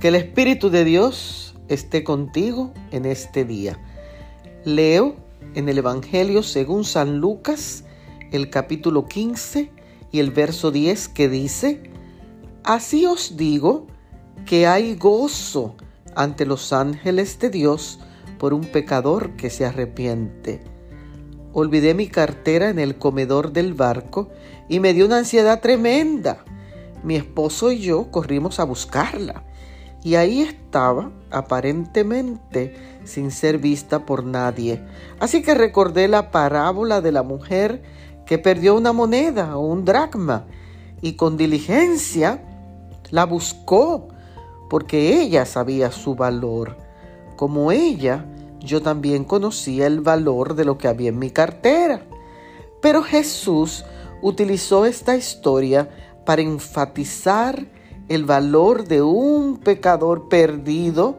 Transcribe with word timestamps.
Que 0.00 0.08
el 0.08 0.14
Espíritu 0.14 0.70
de 0.70 0.84
Dios 0.84 1.56
esté 1.66 2.04
contigo 2.04 2.72
en 2.92 3.04
este 3.04 3.44
día. 3.44 3.80
Leo 4.64 5.16
en 5.56 5.68
el 5.68 5.76
Evangelio 5.76 6.44
según 6.44 6.84
San 6.84 7.18
Lucas, 7.18 7.82
el 8.30 8.48
capítulo 8.48 9.06
15 9.06 9.72
y 10.12 10.20
el 10.20 10.30
verso 10.30 10.70
10 10.70 11.08
que 11.08 11.28
dice, 11.28 11.82
Así 12.62 13.06
os 13.06 13.36
digo 13.36 13.88
que 14.46 14.68
hay 14.68 14.94
gozo 14.94 15.74
ante 16.14 16.46
los 16.46 16.72
ángeles 16.72 17.40
de 17.40 17.50
Dios 17.50 17.98
por 18.38 18.54
un 18.54 18.66
pecador 18.66 19.34
que 19.34 19.50
se 19.50 19.66
arrepiente. 19.66 20.60
Olvidé 21.52 21.94
mi 21.94 22.06
cartera 22.06 22.68
en 22.68 22.78
el 22.78 22.98
comedor 22.98 23.52
del 23.52 23.74
barco 23.74 24.30
y 24.68 24.78
me 24.78 24.94
dio 24.94 25.06
una 25.06 25.18
ansiedad 25.18 25.60
tremenda. 25.60 26.44
Mi 27.02 27.16
esposo 27.16 27.72
y 27.72 27.80
yo 27.80 28.12
corrimos 28.12 28.60
a 28.60 28.64
buscarla 28.64 29.44
y 30.02 30.14
ahí 30.14 30.42
estaba, 30.42 31.10
aparentemente 31.30 32.98
sin 33.04 33.30
ser 33.30 33.58
vista 33.58 34.06
por 34.06 34.24
nadie. 34.24 34.82
Así 35.18 35.42
que 35.42 35.54
recordé 35.54 36.08
la 36.08 36.30
parábola 36.30 37.00
de 37.00 37.12
la 37.12 37.22
mujer 37.22 37.82
que 38.26 38.38
perdió 38.38 38.76
una 38.76 38.92
moneda 38.92 39.56
o 39.56 39.66
un 39.66 39.84
dracma 39.84 40.46
y 41.00 41.14
con 41.14 41.36
diligencia 41.36 42.42
la 43.10 43.24
buscó 43.24 44.08
porque 44.68 45.20
ella 45.20 45.46
sabía 45.46 45.90
su 45.90 46.14
valor. 46.14 46.76
Como 47.36 47.72
ella, 47.72 48.26
yo 48.60 48.82
también 48.82 49.24
conocía 49.24 49.86
el 49.86 50.00
valor 50.00 50.54
de 50.54 50.64
lo 50.64 50.76
que 50.76 50.88
había 50.88 51.08
en 51.08 51.18
mi 51.18 51.30
cartera. 51.30 52.02
Pero 52.82 53.02
Jesús 53.02 53.84
utilizó 54.20 54.84
esta 54.84 55.16
historia 55.16 55.88
para 56.26 56.42
enfatizar 56.42 57.64
el 58.08 58.24
valor 58.24 58.84
de 58.84 59.02
un 59.02 59.58
pecador 59.58 60.28
perdido 60.28 61.18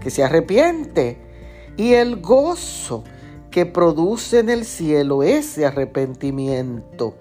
que 0.00 0.10
se 0.10 0.24
arrepiente 0.24 1.18
y 1.76 1.94
el 1.94 2.20
gozo 2.20 3.04
que 3.50 3.66
produce 3.66 4.40
en 4.40 4.50
el 4.50 4.64
cielo 4.64 5.22
ese 5.22 5.66
arrepentimiento. 5.66 7.14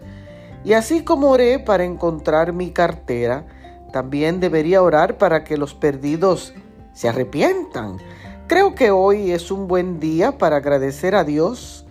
Y 0.64 0.74
así 0.74 1.04
como 1.04 1.30
oré 1.30 1.60
para 1.60 1.84
encontrar 1.84 2.52
mi 2.52 2.72
cartera, 2.72 3.46
también 3.94 4.40
debería 4.40 4.82
orar 4.82 5.18
para 5.18 5.44
que 5.44 5.58
los 5.58 5.74
perdidos 5.74 6.54
se 6.94 7.08
arrepientan. 7.08 7.98
Creo 8.48 8.76
que 8.76 8.92
hoy 8.92 9.32
es 9.32 9.52
un 9.52 9.68
buen 9.68 10.00
día 10.00 10.38
para 10.38 10.58
agradecer 10.58 11.16
a 11.16 11.24
Dios 11.24 11.86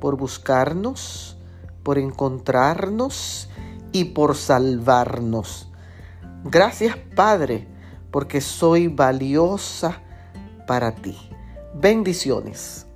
por 0.00 0.16
buscarnos, 0.16 1.36
por 1.82 1.98
encontrarnos 1.98 3.48
y 3.92 4.06
por 4.06 4.36
salvarnos. 4.36 5.68
Gracias 6.44 6.96
Padre, 7.14 7.66
porque 8.10 8.40
soy 8.40 8.88
valiosa 8.88 10.02
para 10.66 10.94
ti. 10.94 11.16
Bendiciones. 11.74 12.86